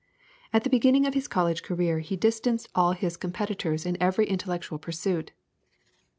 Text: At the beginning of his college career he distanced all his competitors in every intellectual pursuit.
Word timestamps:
At 0.51 0.63
the 0.63 0.69
beginning 0.71 1.05
of 1.05 1.13
his 1.13 1.27
college 1.27 1.61
career 1.61 1.99
he 1.99 2.15
distanced 2.15 2.69
all 2.73 2.93
his 2.93 3.17
competitors 3.17 3.85
in 3.85 4.01
every 4.01 4.25
intellectual 4.25 4.79
pursuit. 4.79 5.31